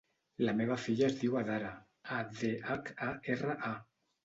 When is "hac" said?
2.73-2.93